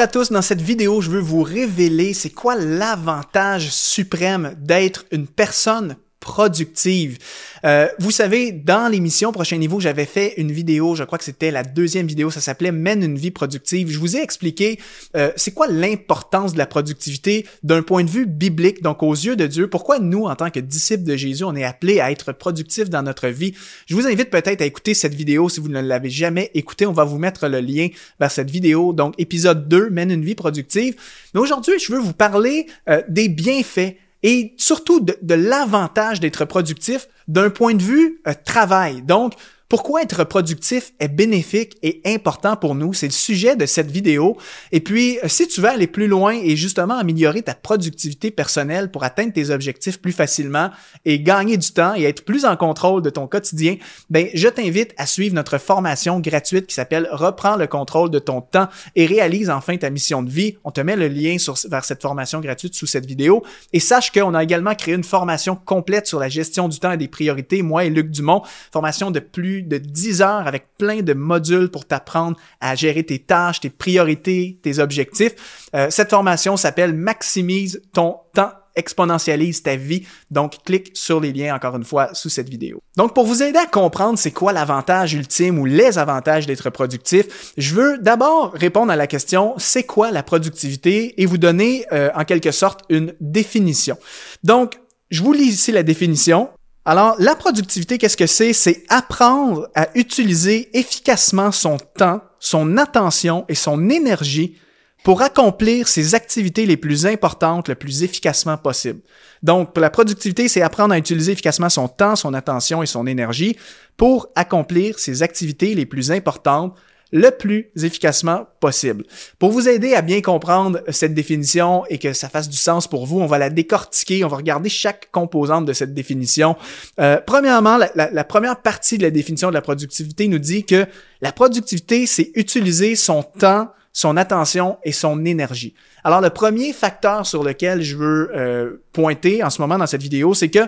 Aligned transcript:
Bonjour 0.00 0.08
à 0.08 0.12
tous, 0.12 0.32
dans 0.32 0.40
cette 0.40 0.62
vidéo, 0.62 1.02
je 1.02 1.10
veux 1.10 1.20
vous 1.20 1.42
révéler 1.42 2.14
c'est 2.14 2.30
quoi 2.30 2.54
l'avantage 2.54 3.68
suprême 3.68 4.54
d'être 4.56 5.04
une 5.12 5.26
personne 5.26 5.98
productive. 6.20 7.18
Euh, 7.64 7.88
vous 7.98 8.10
savez, 8.10 8.52
dans 8.52 8.90
l'émission 8.90 9.32
Prochain 9.32 9.56
Niveau, 9.56 9.80
j'avais 9.80 10.04
fait 10.04 10.34
une 10.36 10.52
vidéo, 10.52 10.94
je 10.94 11.02
crois 11.04 11.18
que 11.18 11.24
c'était 11.24 11.50
la 11.50 11.62
deuxième 11.62 12.06
vidéo, 12.06 12.30
ça 12.30 12.40
s'appelait 12.40 12.72
Mène 12.72 13.02
une 13.02 13.16
vie 13.16 13.30
productive. 13.30 13.90
Je 13.90 13.98
vous 13.98 14.16
ai 14.16 14.20
expliqué 14.20 14.78
euh, 15.16 15.32
c'est 15.36 15.52
quoi 15.52 15.66
l'importance 15.66 16.52
de 16.52 16.58
la 16.58 16.66
productivité 16.66 17.46
d'un 17.62 17.82
point 17.82 18.04
de 18.04 18.10
vue 18.10 18.26
biblique, 18.26 18.82
donc 18.82 19.02
aux 19.02 19.12
yeux 19.12 19.34
de 19.34 19.46
Dieu. 19.46 19.68
Pourquoi 19.68 19.98
nous, 19.98 20.26
en 20.26 20.36
tant 20.36 20.50
que 20.50 20.60
disciples 20.60 21.04
de 21.04 21.16
Jésus, 21.16 21.44
on 21.44 21.56
est 21.56 21.64
appelés 21.64 22.00
à 22.00 22.10
être 22.10 22.32
productifs 22.32 22.90
dans 22.90 23.02
notre 23.02 23.28
vie? 23.28 23.54
Je 23.86 23.94
vous 23.94 24.06
invite 24.06 24.30
peut-être 24.30 24.60
à 24.60 24.66
écouter 24.66 24.94
cette 24.94 25.14
vidéo 25.14 25.48
si 25.48 25.60
vous 25.60 25.68
ne 25.68 25.80
l'avez 25.80 26.10
jamais 26.10 26.50
écoutée. 26.54 26.86
On 26.86 26.92
va 26.92 27.04
vous 27.04 27.18
mettre 27.18 27.48
le 27.48 27.60
lien 27.60 27.88
vers 28.18 28.30
cette 28.30 28.50
vidéo. 28.50 28.92
Donc, 28.92 29.14
épisode 29.18 29.68
2, 29.68 29.90
Mène 29.90 30.10
une 30.10 30.24
vie 30.24 30.34
productive. 30.34 30.96
Mais 31.34 31.40
aujourd'hui, 31.40 31.78
je 31.78 31.92
veux 31.92 31.98
vous 31.98 32.12
parler 32.12 32.66
euh, 32.88 33.02
des 33.08 33.28
bienfaits 33.28 33.96
et 34.22 34.54
surtout 34.56 35.00
de, 35.00 35.34
l'avantage 35.34 36.20
d'être 36.20 36.44
productif 36.44 37.08
d'un 37.28 37.50
point 37.50 37.74
de 37.74 37.82
vue 37.82 38.20
euh, 38.26 38.34
travail. 38.44 39.02
Donc, 39.02 39.34
pourquoi 39.70 40.02
être 40.02 40.24
productif 40.24 40.92
est 40.98 41.06
bénéfique 41.06 41.76
et 41.84 42.02
important 42.04 42.56
pour 42.56 42.74
nous? 42.74 42.92
C'est 42.92 43.06
le 43.06 43.12
sujet 43.12 43.54
de 43.54 43.66
cette 43.66 43.88
vidéo. 43.88 44.36
Et 44.72 44.80
puis, 44.80 45.20
euh, 45.22 45.28
si 45.28 45.46
tu 45.46 45.60
veux 45.60 45.68
aller 45.68 45.86
plus 45.86 46.08
loin 46.08 46.32
et 46.32 46.56
justement 46.56 46.98
améliorer 46.98 47.42
ta 47.42 47.54
productivité 47.54 48.32
personnelle 48.32 48.90
pour 48.90 49.04
atteindre 49.04 49.32
tes 49.32 49.50
objectifs 49.50 50.00
plus 50.00 50.10
facilement 50.10 50.70
et 51.04 51.20
gagner 51.20 51.56
du 51.56 51.70
temps 51.70 51.94
et 51.94 52.02
être 52.02 52.24
plus 52.24 52.44
en 52.44 52.56
contrôle 52.56 53.00
de 53.00 53.10
ton 53.10 53.28
quotidien, 53.28 53.76
ben, 54.10 54.26
je 54.34 54.48
t'invite 54.48 54.92
à 54.96 55.06
suivre 55.06 55.36
notre 55.36 55.56
formation 55.58 56.18
gratuite 56.18 56.66
qui 56.66 56.74
s'appelle 56.74 57.08
Reprends 57.12 57.54
le 57.54 57.68
contrôle 57.68 58.10
de 58.10 58.18
ton 58.18 58.40
temps 58.40 58.66
et 58.96 59.06
réalise 59.06 59.50
enfin 59.50 59.76
ta 59.76 59.88
mission 59.88 60.24
de 60.24 60.30
vie. 60.30 60.56
On 60.64 60.72
te 60.72 60.80
met 60.80 60.96
le 60.96 61.06
lien 61.06 61.36
vers 61.70 61.84
cette 61.84 62.02
formation 62.02 62.40
gratuite 62.40 62.74
sous 62.74 62.86
cette 62.86 63.06
vidéo. 63.06 63.44
Et 63.72 63.78
sache 63.78 64.10
qu'on 64.10 64.34
a 64.34 64.42
également 64.42 64.74
créé 64.74 64.96
une 64.96 65.04
formation 65.04 65.54
complète 65.54 66.08
sur 66.08 66.18
la 66.18 66.28
gestion 66.28 66.66
du 66.66 66.80
temps 66.80 66.90
et 66.90 66.96
des 66.96 67.06
priorités, 67.06 67.62
moi 67.62 67.84
et 67.84 67.90
Luc 67.90 68.10
Dumont, 68.10 68.42
formation 68.72 69.12
de 69.12 69.20
plus 69.20 69.59
de 69.68 69.78
10 69.78 70.22
heures 70.22 70.46
avec 70.46 70.66
plein 70.78 71.02
de 71.02 71.12
modules 71.12 71.70
pour 71.70 71.86
t'apprendre 71.86 72.36
à 72.60 72.74
gérer 72.74 73.04
tes 73.04 73.18
tâches, 73.18 73.60
tes 73.60 73.70
priorités, 73.70 74.58
tes 74.62 74.78
objectifs. 74.78 75.68
Euh, 75.74 75.88
cette 75.90 76.10
formation 76.10 76.56
s'appelle 76.56 76.94
Maximise 76.94 77.82
ton 77.92 78.16
temps 78.34 78.52
exponentialise 78.76 79.62
ta 79.62 79.76
vie. 79.76 80.06
Donc, 80.30 80.62
clique 80.64 80.90
sur 80.94 81.20
les 81.20 81.32
liens 81.32 81.54
encore 81.54 81.76
une 81.76 81.84
fois 81.84 82.14
sous 82.14 82.28
cette 82.28 82.48
vidéo. 82.48 82.82
Donc, 82.96 83.14
pour 83.14 83.26
vous 83.26 83.42
aider 83.42 83.58
à 83.58 83.66
comprendre 83.66 84.18
c'est 84.18 84.30
quoi 84.30 84.52
l'avantage 84.52 85.14
ultime 85.14 85.58
ou 85.58 85.66
les 85.66 85.98
avantages 85.98 86.46
d'être 86.46 86.70
productif, 86.70 87.52
je 87.56 87.74
veux 87.74 87.98
d'abord 87.98 88.52
répondre 88.52 88.92
à 88.92 88.96
la 88.96 89.06
question 89.06 89.54
c'est 89.58 89.84
quoi 89.84 90.10
la 90.10 90.22
productivité? 90.22 91.20
Et 91.20 91.26
vous 91.26 91.38
donner 91.38 91.84
euh, 91.92 92.10
en 92.14 92.24
quelque 92.24 92.50
sorte 92.50 92.80
une 92.88 93.14
définition. 93.20 93.96
Donc, 94.42 94.80
je 95.10 95.22
vous 95.22 95.32
lis 95.32 95.44
ici 95.44 95.72
la 95.72 95.82
définition. 95.82 96.50
Alors, 96.84 97.16
la 97.18 97.34
productivité, 97.36 97.98
qu'est-ce 97.98 98.16
que 98.16 98.26
c'est? 98.26 98.52
C'est 98.52 98.84
apprendre 98.88 99.68
à 99.74 99.88
utiliser 99.94 100.76
efficacement 100.76 101.52
son 101.52 101.76
temps, 101.76 102.22
son 102.38 102.78
attention 102.78 103.44
et 103.48 103.54
son 103.54 103.90
énergie 103.90 104.56
pour 105.02 105.22
accomplir 105.22 105.88
ses 105.88 106.14
activités 106.14 106.66
les 106.66 106.76
plus 106.76 107.06
importantes 107.06 107.68
le 107.68 107.74
plus 107.74 108.02
efficacement 108.02 108.56
possible. 108.56 109.00
Donc, 109.42 109.72
pour 109.72 109.80
la 109.80 109.90
productivité, 109.90 110.48
c'est 110.48 110.62
apprendre 110.62 110.92
à 110.94 110.98
utiliser 110.98 111.32
efficacement 111.32 111.70
son 111.70 111.88
temps, 111.88 112.16
son 112.16 112.34
attention 112.34 112.82
et 112.82 112.86
son 112.86 113.06
énergie 113.06 113.56
pour 113.96 114.28
accomplir 114.34 114.98
ses 114.98 115.22
activités 115.22 115.74
les 115.74 115.86
plus 115.86 116.10
importantes 116.10 116.76
le 117.12 117.30
plus 117.30 117.70
efficacement 117.82 118.46
possible. 118.60 119.04
Pour 119.38 119.50
vous 119.50 119.68
aider 119.68 119.94
à 119.94 120.02
bien 120.02 120.20
comprendre 120.20 120.80
cette 120.88 121.14
définition 121.14 121.84
et 121.88 121.98
que 121.98 122.12
ça 122.12 122.28
fasse 122.28 122.48
du 122.48 122.56
sens 122.56 122.86
pour 122.86 123.06
vous, 123.06 123.20
on 123.20 123.26
va 123.26 123.38
la 123.38 123.50
décortiquer, 123.50 124.24
on 124.24 124.28
va 124.28 124.36
regarder 124.36 124.68
chaque 124.68 125.10
composante 125.10 125.64
de 125.64 125.72
cette 125.72 125.92
définition. 125.92 126.56
Euh, 127.00 127.18
premièrement, 127.26 127.78
la, 127.94 128.24
première 128.24 128.60
partie 128.62 128.98
de 128.98 129.02
la 129.02 129.10
définition 129.10 129.48
de 129.48 129.54
la 129.54 129.62
productivité 129.62 130.28
nous 130.28 130.38
dit 130.38 130.64
que 130.64 130.86
la 131.20 131.32
productivité, 131.32 132.06
c'est 132.06 132.30
utiliser 132.34 132.94
son 132.94 133.22
temps, 133.22 133.72
son 133.92 134.16
attention 134.16 134.78
et 134.84 134.92
son 134.92 135.24
énergie. 135.24 135.74
Alors, 136.04 136.20
le 136.20 136.30
premier 136.30 136.72
facteur 136.72 137.26
sur 137.26 137.42
lequel 137.42 137.82
je 137.82 137.96
veux 137.96 138.30
euh, 138.36 138.82
pointer 138.92 139.42
en 139.42 139.50
ce 139.50 139.60
moment 139.60 139.78
dans 139.78 139.86
cette 139.86 140.02
vidéo, 140.02 140.34
c'est 140.34 140.48
que 140.48 140.66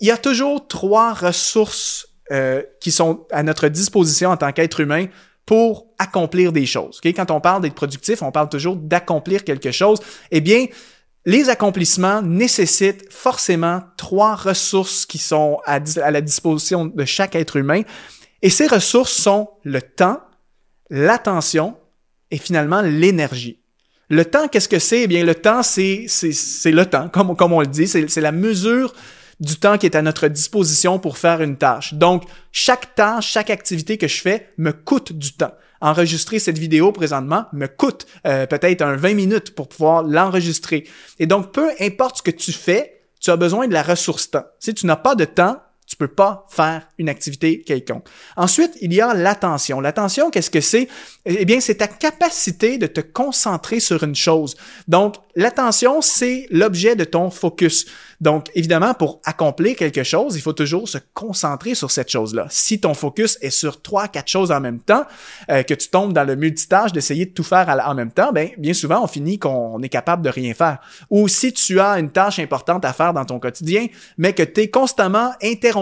il 0.00 0.08
y 0.08 0.10
a 0.10 0.16
toujours 0.16 0.66
trois 0.66 1.14
ressources 1.14 2.08
euh, 2.32 2.62
qui 2.80 2.90
sont 2.90 3.26
à 3.30 3.42
notre 3.42 3.68
disposition 3.68 4.30
en 4.30 4.36
tant 4.36 4.52
qu'être 4.52 4.80
humain 4.80 5.06
pour 5.46 5.86
accomplir 5.98 6.52
des 6.52 6.66
choses. 6.66 7.00
Quand 7.02 7.30
on 7.30 7.40
parle 7.40 7.62
d'être 7.62 7.74
productif, 7.74 8.22
on 8.22 8.30
parle 8.30 8.48
toujours 8.48 8.76
d'accomplir 8.76 9.44
quelque 9.44 9.72
chose. 9.72 9.98
Eh 10.30 10.40
bien, 10.40 10.66
les 11.24 11.48
accomplissements 11.48 12.22
nécessitent 12.22 13.12
forcément 13.12 13.80
trois 13.96 14.34
ressources 14.34 15.06
qui 15.06 15.18
sont 15.18 15.58
à, 15.64 15.78
la 16.10 16.20
disposition 16.20 16.86
de 16.86 17.04
chaque 17.04 17.34
être 17.34 17.56
humain. 17.56 17.82
Et 18.42 18.50
ces 18.50 18.66
ressources 18.66 19.12
sont 19.12 19.48
le 19.62 19.82
temps, 19.82 20.20
l'attention 20.90 21.76
et 22.30 22.38
finalement 22.38 22.82
l'énergie. 22.82 23.60
Le 24.08 24.24
temps, 24.24 24.48
qu'est-ce 24.48 24.68
que 24.68 24.78
c'est? 24.78 25.02
Eh 25.02 25.06
bien, 25.06 25.24
le 25.24 25.34
temps, 25.34 25.62
c'est, 25.62 26.06
le 26.66 26.84
temps, 26.84 27.08
comme, 27.08 27.52
on 27.52 27.60
le 27.60 27.66
dit, 27.66 27.86
c'est 27.86 28.20
la 28.20 28.32
mesure 28.32 28.92
du 29.42 29.56
temps 29.56 29.76
qui 29.76 29.86
est 29.86 29.96
à 29.96 30.02
notre 30.02 30.28
disposition 30.28 30.98
pour 30.98 31.18
faire 31.18 31.42
une 31.42 31.56
tâche. 31.56 31.94
Donc, 31.94 32.24
chaque 32.52 32.94
tâche, 32.94 33.26
chaque 33.30 33.50
activité 33.50 33.98
que 33.98 34.06
je 34.06 34.20
fais 34.20 34.48
me 34.56 34.72
coûte 34.72 35.12
du 35.12 35.32
temps. 35.32 35.52
Enregistrer 35.80 36.38
cette 36.38 36.58
vidéo 36.58 36.92
présentement 36.92 37.46
me 37.52 37.66
coûte 37.66 38.06
euh, 38.24 38.46
peut-être 38.46 38.82
un 38.82 38.94
20 38.94 39.14
minutes 39.14 39.54
pour 39.56 39.68
pouvoir 39.68 40.04
l'enregistrer. 40.04 40.86
Et 41.18 41.26
donc, 41.26 41.52
peu 41.52 41.70
importe 41.80 42.18
ce 42.18 42.22
que 42.22 42.30
tu 42.30 42.52
fais, 42.52 43.02
tu 43.20 43.30
as 43.30 43.36
besoin 43.36 43.66
de 43.66 43.72
la 43.72 43.82
ressource 43.82 44.30
temps. 44.30 44.44
Si 44.60 44.74
tu 44.74 44.86
n'as 44.86 44.96
pas 44.96 45.16
de 45.16 45.24
temps, 45.24 45.56
tu 45.92 45.96
peux 45.96 46.08
pas 46.08 46.46
faire 46.48 46.88
une 46.96 47.10
activité 47.10 47.60
quelconque. 47.60 48.06
Ensuite, 48.38 48.78
il 48.80 48.94
y 48.94 49.02
a 49.02 49.12
l'attention. 49.12 49.78
L'attention, 49.78 50.30
qu'est-ce 50.30 50.48
que 50.48 50.62
c'est? 50.62 50.88
Eh 51.26 51.44
bien, 51.44 51.60
c'est 51.60 51.74
ta 51.74 51.86
capacité 51.86 52.78
de 52.78 52.86
te 52.86 53.02
concentrer 53.02 53.78
sur 53.78 54.02
une 54.02 54.14
chose. 54.14 54.56
Donc, 54.88 55.16
l'attention, 55.36 56.00
c'est 56.00 56.46
l'objet 56.50 56.96
de 56.96 57.04
ton 57.04 57.28
focus. 57.28 57.84
Donc, 58.22 58.46
évidemment, 58.54 58.94
pour 58.94 59.20
accomplir 59.24 59.76
quelque 59.76 60.02
chose, 60.02 60.34
il 60.34 60.40
faut 60.40 60.54
toujours 60.54 60.88
se 60.88 60.96
concentrer 61.12 61.74
sur 61.74 61.90
cette 61.90 62.08
chose-là. 62.08 62.46
Si 62.48 62.80
ton 62.80 62.94
focus 62.94 63.36
est 63.42 63.50
sur 63.50 63.82
trois, 63.82 64.08
quatre 64.08 64.28
choses 64.28 64.50
en 64.50 64.60
même 64.60 64.80
temps, 64.80 65.04
euh, 65.50 65.62
que 65.62 65.74
tu 65.74 65.88
tombes 65.88 66.14
dans 66.14 66.24
le 66.24 66.36
multitâche 66.36 66.92
d'essayer 66.92 67.26
de 67.26 67.32
tout 67.32 67.42
faire 67.42 67.68
en 67.84 67.94
même 67.94 68.12
temps, 68.12 68.32
ben, 68.32 68.48
bien 68.56 68.72
souvent, 68.72 69.02
on 69.04 69.06
finit 69.06 69.38
qu'on 69.38 69.82
est 69.82 69.90
capable 69.90 70.22
de 70.22 70.30
rien 70.30 70.54
faire. 70.54 70.78
Ou 71.10 71.28
si 71.28 71.52
tu 71.52 71.80
as 71.80 71.98
une 71.98 72.10
tâche 72.10 72.38
importante 72.38 72.84
à 72.86 72.94
faire 72.94 73.12
dans 73.12 73.26
ton 73.26 73.38
quotidien, 73.38 73.88
mais 74.16 74.32
que 74.32 74.42
tu 74.42 74.62
es 74.62 74.70
constamment 74.70 75.32
interrompu, 75.42 75.81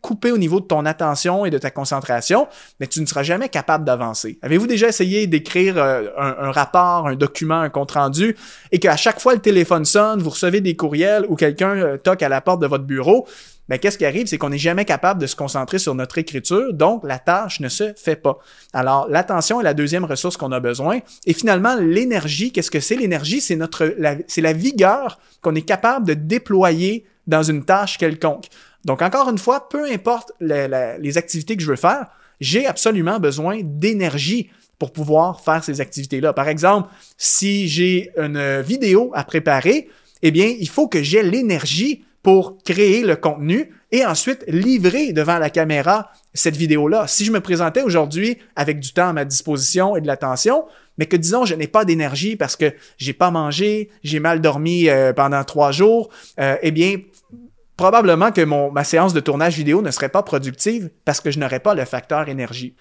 coupé 0.00 0.32
au 0.32 0.38
niveau 0.38 0.60
de 0.60 0.66
ton 0.66 0.84
attention 0.86 1.44
et 1.44 1.50
de 1.50 1.58
ta 1.58 1.70
concentration, 1.70 2.48
mais 2.80 2.86
tu 2.86 3.00
ne 3.00 3.06
seras 3.06 3.22
jamais 3.22 3.48
capable 3.48 3.84
d'avancer. 3.84 4.38
Avez-vous 4.42 4.66
déjà 4.66 4.88
essayé 4.88 5.26
d'écrire 5.26 5.76
euh, 5.78 6.08
un, 6.16 6.50
rapport, 6.50 7.06
un 7.06 7.14
document, 7.14 7.60
un 7.60 7.68
compte-rendu, 7.68 8.36
et 8.72 8.78
qu'à 8.78 8.96
chaque 8.96 9.20
fois 9.20 9.34
le 9.34 9.40
téléphone 9.40 9.84
sonne, 9.84 10.20
vous 10.20 10.30
recevez 10.30 10.60
des 10.60 10.76
courriels 10.76 11.24
ou 11.28 11.36
quelqu'un 11.36 11.76
euh, 11.76 11.96
toque 11.96 12.22
à 12.22 12.28
la 12.28 12.40
porte 12.40 12.60
de 12.60 12.66
votre 12.66 12.84
bureau, 12.84 13.26
ben, 13.68 13.78
qu'est-ce 13.78 13.98
qui 13.98 14.06
arrive? 14.06 14.26
C'est 14.26 14.38
qu'on 14.38 14.48
n'est 14.48 14.58
jamais 14.58 14.86
capable 14.86 15.20
de 15.20 15.26
se 15.26 15.36
concentrer 15.36 15.78
sur 15.78 15.94
notre 15.94 16.16
écriture, 16.16 16.72
donc 16.72 17.04
la 17.04 17.18
tâche 17.18 17.60
ne 17.60 17.68
se 17.68 17.92
fait 17.96 18.16
pas. 18.16 18.38
Alors, 18.72 19.06
l'attention 19.08 19.60
est 19.60 19.64
la 19.64 19.74
deuxième 19.74 20.04
ressource 20.04 20.38
qu'on 20.38 20.52
a 20.52 20.60
besoin. 20.60 21.00
Et 21.26 21.34
finalement, 21.34 21.76
l'énergie, 21.76 22.50
qu'est-ce 22.50 22.70
que 22.70 22.80
c'est? 22.80 22.96
L'énergie, 22.96 23.42
c'est 23.42 23.56
notre, 23.56 23.94
c'est 24.26 24.40
la 24.40 24.54
vigueur 24.54 25.18
qu'on 25.42 25.54
est 25.54 25.62
capable 25.62 26.06
de 26.06 26.14
déployer 26.14 27.04
dans 27.26 27.42
une 27.42 27.64
tâche 27.64 27.98
quelconque. 27.98 28.46
Donc, 28.84 29.02
encore 29.02 29.28
une 29.28 29.38
fois, 29.38 29.68
peu 29.68 29.90
importe 29.90 30.32
les 30.40 31.18
activités 31.18 31.56
que 31.56 31.62
je 31.62 31.68
veux 31.68 31.76
faire, 31.76 32.06
j'ai 32.40 32.66
absolument 32.66 33.18
besoin 33.18 33.60
d'énergie 33.62 34.50
pour 34.78 34.92
pouvoir 34.92 35.40
faire 35.40 35.64
ces 35.64 35.80
activités-là. 35.80 36.32
Par 36.32 36.48
exemple, 36.48 36.88
si 37.16 37.68
j'ai 37.68 38.10
une 38.16 38.60
vidéo 38.60 39.10
à 39.14 39.24
préparer, 39.24 39.88
eh 40.22 40.30
bien, 40.30 40.46
il 40.58 40.68
faut 40.68 40.88
que 40.88 41.02
j'ai 41.02 41.22
l'énergie 41.22 42.04
pour 42.22 42.58
créer 42.62 43.02
le 43.02 43.16
contenu 43.16 43.70
et 43.90 44.04
ensuite 44.04 44.44
livrer 44.48 45.12
devant 45.12 45.38
la 45.38 45.50
caméra 45.50 46.10
cette 46.34 46.56
vidéo-là. 46.56 47.06
Si 47.06 47.24
je 47.24 47.32
me 47.32 47.40
présentais 47.40 47.82
aujourd'hui 47.82 48.38
avec 48.54 48.80
du 48.80 48.92
temps 48.92 49.08
à 49.08 49.12
ma 49.12 49.24
disposition 49.24 49.96
et 49.96 50.00
de 50.00 50.06
l'attention, 50.06 50.64
mais 50.98 51.06
que 51.06 51.16
disons 51.16 51.44
je 51.44 51.54
n'ai 51.54 51.68
pas 51.68 51.84
d'énergie 51.84 52.36
parce 52.36 52.56
que 52.56 52.74
j'ai 52.98 53.12
pas 53.12 53.30
mangé, 53.30 53.88
j'ai 54.02 54.20
mal 54.20 54.40
dormi 54.40 54.88
euh, 54.88 55.12
pendant 55.12 55.42
trois 55.44 55.72
jours, 55.72 56.10
euh, 56.38 56.56
eh 56.60 56.70
bien 56.70 56.96
probablement 57.78 58.32
que 58.32 58.44
mon, 58.44 58.70
ma 58.70 58.84
séance 58.84 59.14
de 59.14 59.20
tournage 59.20 59.56
vidéo 59.56 59.80
ne 59.80 59.90
serait 59.90 60.10
pas 60.10 60.22
productive 60.22 60.90
parce 61.06 61.22
que 61.22 61.30
je 61.30 61.38
n'aurais 61.38 61.60
pas 61.60 61.74
le 61.74 61.84
facteur 61.86 62.28
énergie. 62.28 62.74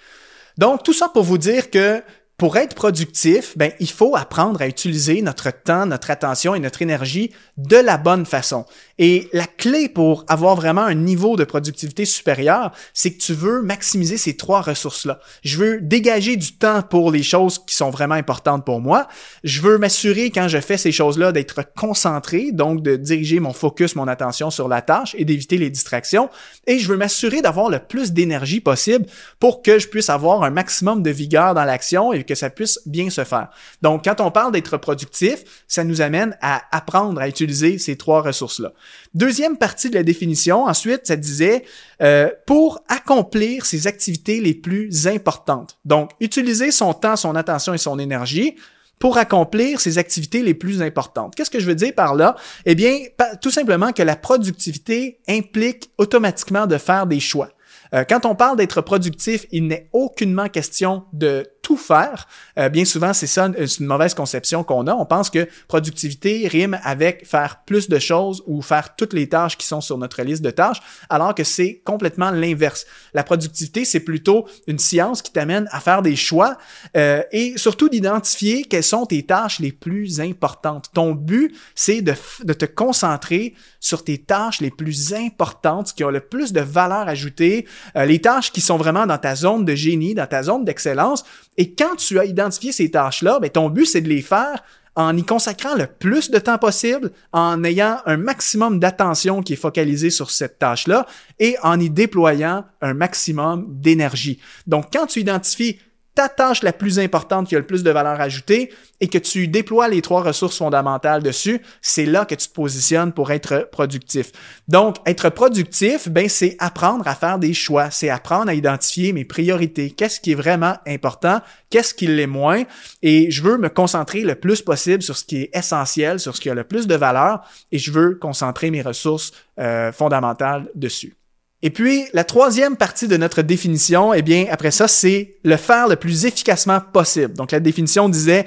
Donc 0.57 0.83
tout 0.83 0.91
ça 0.91 1.07
pour 1.07 1.23
vous 1.23 1.37
dire 1.37 1.69
que 1.69 2.03
pour 2.37 2.57
être 2.57 2.75
productif, 2.75 3.57
ben, 3.57 3.71
il 3.79 3.89
faut 3.89 4.15
apprendre 4.15 4.61
à 4.61 4.67
utiliser 4.67 5.23
notre 5.23 5.49
temps, 5.49 5.87
notre 5.87 6.11
attention 6.11 6.53
et 6.53 6.59
notre 6.59 6.83
énergie 6.83 7.31
de 7.57 7.77
la 7.77 7.97
bonne 7.97 8.27
façon. 8.27 8.67
Et 8.99 9.27
la 9.33 9.47
clé 9.47 9.89
pour 9.89 10.23
avoir 10.27 10.55
vraiment 10.55 10.83
un 10.83 10.93
niveau 10.93 11.35
de 11.35 11.43
productivité 11.43 12.05
supérieur, 12.05 12.73
c'est 12.93 13.13
que 13.13 13.17
tu 13.17 13.33
veux 13.33 13.63
maximiser 13.63 14.17
ces 14.17 14.37
trois 14.37 14.61
ressources-là. 14.61 15.19
Je 15.43 15.57
veux 15.57 15.81
dégager 15.81 16.35
du 16.35 16.53
temps 16.53 16.83
pour 16.83 17.09
les 17.09 17.23
choses 17.23 17.57
qui 17.57 17.73
sont 17.73 17.89
vraiment 17.89 18.13
importantes 18.13 18.63
pour 18.63 18.81
moi. 18.81 19.07
Je 19.43 19.61
veux 19.61 19.79
m'assurer 19.79 20.29
quand 20.29 20.47
je 20.47 20.59
fais 20.59 20.77
ces 20.77 20.91
choses-là 20.91 21.31
d'être 21.31 21.63
concentré, 21.75 22.51
donc 22.51 22.83
de 22.83 22.97
diriger 22.97 23.39
mon 23.39 23.53
focus, 23.53 23.95
mon 23.95 24.07
attention 24.07 24.51
sur 24.51 24.67
la 24.67 24.83
tâche 24.83 25.15
et 25.17 25.25
d'éviter 25.25 25.57
les 25.57 25.71
distractions. 25.71 26.29
Et 26.67 26.77
je 26.77 26.87
veux 26.87 26.97
m'assurer 26.97 27.41
d'avoir 27.41 27.71
le 27.71 27.79
plus 27.79 28.13
d'énergie 28.13 28.61
possible 28.61 29.07
pour 29.39 29.63
que 29.63 29.79
je 29.79 29.87
puisse 29.87 30.11
avoir 30.11 30.43
un 30.43 30.51
maximum 30.51 31.01
de 31.01 31.09
vigueur 31.09 31.55
dans 31.55 31.65
l'action 31.65 32.13
que 32.27 32.35
ça 32.35 32.51
puisse 32.51 32.79
bien 32.85 33.09
se 33.09 33.23
faire. 33.23 33.49
Donc, 33.81 34.03
quand 34.03 34.21
on 34.21 34.29
parle 34.29 34.51
d'être 34.51 34.77
productif, 34.77 35.63
ça 35.67 35.83
nous 35.83 36.01
amène 36.01 36.37
à 36.41 36.61
apprendre 36.75 37.19
à 37.19 37.27
utiliser 37.27 37.79
ces 37.79 37.95
trois 37.95 38.21
ressources-là. 38.21 38.73
Deuxième 39.15 39.57
partie 39.57 39.89
de 39.89 39.95
la 39.95 40.03
définition, 40.03 40.65
ensuite, 40.65 41.07
ça 41.07 41.15
disait 41.15 41.63
euh, 42.01 42.29
pour 42.45 42.83
accomplir 42.87 43.65
ses 43.65 43.87
activités 43.87 44.41
les 44.41 44.53
plus 44.53 45.07
importantes. 45.07 45.79
Donc, 45.85 46.11
utiliser 46.19 46.71
son 46.71 46.93
temps, 46.93 47.15
son 47.15 47.35
attention 47.35 47.73
et 47.73 47.79
son 47.79 47.97
énergie 47.97 48.55
pour 48.99 49.17
accomplir 49.17 49.79
ses 49.79 49.97
activités 49.97 50.41
les 50.41 50.53
plus 50.53 50.81
importantes. 50.81 51.35
Qu'est-ce 51.35 51.51
que 51.51 51.59
je 51.59 51.67
veux 51.67 51.75
dire 51.75 51.93
par 51.93 52.15
là? 52.15 52.35
Eh 52.65 52.75
bien, 52.75 52.97
tout 53.41 53.51
simplement 53.51 53.91
que 53.91 54.03
la 54.03 54.15
productivité 54.15 55.19
implique 55.27 55.91
automatiquement 55.97 56.67
de 56.67 56.77
faire 56.77 57.05
des 57.05 57.19
choix. 57.19 57.49
Euh, 57.93 58.03
quand 58.07 58.25
on 58.25 58.35
parle 58.35 58.57
d'être 58.57 58.81
productif, 58.81 59.45
il 59.51 59.67
n'est 59.67 59.89
aucunement 59.93 60.49
question 60.49 61.05
de 61.13 61.47
tout 61.67 61.75
faire. 61.75 62.29
Euh, 62.57 62.69
bien 62.69 62.85
souvent, 62.85 63.11
c'est 63.11 63.27
ça, 63.27 63.49
c'est 63.57 63.79
une 63.79 63.87
mauvaise 63.87 64.13
conception 64.13 64.63
qu'on 64.63 64.87
a. 64.87 64.93
On 64.93 65.05
pense 65.05 65.29
que 65.29 65.49
productivité 65.67 66.47
rime 66.47 66.79
avec 66.81 67.27
faire 67.27 67.63
plus 67.65 67.89
de 67.89 67.99
choses 67.99 68.41
ou 68.47 68.61
faire 68.61 68.95
toutes 68.95 69.11
les 69.11 69.27
tâches 69.27 69.57
qui 69.57 69.67
sont 69.67 69.81
sur 69.81 69.97
notre 69.97 70.21
liste 70.21 70.41
de 70.41 70.49
tâches, 70.49 70.81
alors 71.09 71.35
que 71.35 71.43
c'est 71.43 71.81
complètement 71.83 72.31
l'inverse. 72.31 72.85
La 73.13 73.25
productivité, 73.25 73.83
c'est 73.83 73.99
plutôt 73.99 74.47
une 74.65 74.79
science 74.79 75.21
qui 75.21 75.33
t'amène 75.33 75.67
à 75.71 75.81
faire 75.81 76.01
des 76.01 76.15
choix 76.15 76.57
euh, 76.95 77.21
et 77.33 77.57
surtout 77.57 77.89
d'identifier 77.89 78.63
quelles 78.63 78.81
sont 78.81 79.05
tes 79.05 79.23
tâches 79.23 79.59
les 79.59 79.73
plus 79.73 80.21
importantes. 80.21 80.89
Ton 80.93 81.11
but, 81.15 81.53
c'est 81.75 82.01
de, 82.01 82.13
de 82.45 82.53
te 82.53 82.63
concentrer 82.63 83.55
sur 83.81 84.05
tes 84.05 84.19
tâches 84.19 84.61
les 84.61 84.71
plus 84.71 85.13
importantes, 85.13 85.91
qui 85.93 86.05
ont 86.05 86.11
le 86.11 86.21
plus 86.21 86.53
de 86.53 86.61
valeur 86.61 87.09
ajoutée, 87.09 87.67
euh, 87.97 88.05
les 88.05 88.21
tâches 88.21 88.53
qui 88.53 88.61
sont 88.61 88.77
vraiment 88.77 89.05
dans 89.05 89.17
ta 89.17 89.35
zone 89.35 89.65
de 89.65 89.75
génie, 89.75 90.15
dans 90.15 90.27
ta 90.27 90.43
zone 90.43 90.63
d'excellence. 90.63 91.25
Et 91.57 91.73
quand 91.73 91.95
tu 91.95 92.19
as 92.19 92.25
identifié 92.25 92.71
ces 92.71 92.91
tâches-là, 92.91 93.39
ben, 93.39 93.49
ton 93.49 93.69
but, 93.69 93.85
c'est 93.85 94.01
de 94.01 94.09
les 94.09 94.21
faire 94.21 94.63
en 94.95 95.15
y 95.15 95.23
consacrant 95.23 95.75
le 95.75 95.85
plus 95.85 96.31
de 96.31 96.39
temps 96.39 96.57
possible, 96.57 97.11
en 97.31 97.63
ayant 97.63 97.99
un 98.07 98.17
maximum 98.17 98.79
d'attention 98.79 99.43
qui 99.43 99.53
est 99.53 99.57
focalisé 99.57 100.09
sur 100.09 100.31
cette 100.31 100.57
tâche-là 100.57 101.05
et 101.37 101.55
en 101.61 101.79
y 101.79 101.91
déployant 101.91 102.65
un 102.81 102.95
maximum 102.95 103.67
d'énergie. 103.69 104.39
Donc, 104.65 104.87
quand 104.91 105.05
tu 105.05 105.19
identifies 105.19 105.79
ta 106.17 106.29
tâche 106.29 106.63
la 106.63 106.73
plus 106.73 106.97
importante 106.97 107.47
qui 107.47 107.55
a 107.55 107.59
le 107.59 107.65
plus 107.65 107.83
de 107.83 107.91
valeur 107.91 108.19
ajoutée 108.19 108.73
et 108.99 109.07
que 109.07 109.19
tu 109.19 109.47
déploies 109.47 109.87
les 109.87 110.01
trois 110.01 110.23
ressources 110.23 110.57
fondamentales 110.57 111.21
dessus, 111.21 111.61
c'est 111.79 112.07
là 112.07 112.25
que 112.25 112.33
tu 112.33 112.47
te 112.47 112.53
positionnes 112.53 113.11
pour 113.11 113.29
être 113.31 113.69
productif. 113.71 114.31
Donc, 114.67 114.95
être 115.05 115.29
productif, 115.29 116.09
ben, 116.09 116.27
c'est 116.27 116.55
apprendre 116.57 117.07
à 117.07 117.13
faire 117.13 117.37
des 117.37 117.53
choix, 117.53 117.91
c'est 117.91 118.09
apprendre 118.09 118.49
à 118.49 118.55
identifier 118.55 119.13
mes 119.13 119.25
priorités. 119.25 119.91
Qu'est-ce 119.91 120.19
qui 120.19 120.31
est 120.31 120.35
vraiment 120.35 120.77
important? 120.87 121.39
Qu'est-ce 121.69 121.93
qui 121.93 122.07
l'est 122.07 122.25
moins? 122.25 122.63
Et 123.03 123.29
je 123.29 123.43
veux 123.43 123.59
me 123.59 123.69
concentrer 123.69 124.21
le 124.21 124.33
plus 124.33 124.63
possible 124.63 125.03
sur 125.03 125.15
ce 125.15 125.23
qui 125.23 125.43
est 125.43 125.55
essentiel, 125.55 126.19
sur 126.19 126.35
ce 126.35 126.41
qui 126.41 126.49
a 126.49 126.55
le 126.55 126.63
plus 126.63 126.87
de 126.87 126.95
valeur 126.95 127.41
et 127.71 127.77
je 127.77 127.91
veux 127.91 128.15
concentrer 128.15 128.71
mes 128.71 128.81
ressources 128.81 129.33
euh, 129.59 129.91
fondamentales 129.91 130.67
dessus. 130.73 131.16
Et 131.63 131.71
puis, 131.71 132.05
la 132.13 132.23
troisième 132.23 132.77
partie 132.77 133.07
de 133.07 133.17
notre 133.17 133.41
définition, 133.41 134.13
eh 134.13 134.21
bien, 134.21 134.45
après 134.51 134.71
ça, 134.71 134.87
c'est 134.87 135.37
le 135.43 135.57
faire 135.57 135.87
le 135.87 135.95
plus 135.95 136.25
efficacement 136.25 136.79
possible. 136.79 137.33
Donc, 137.33 137.51
la 137.51 137.59
définition 137.59 138.09
disait 138.09 138.45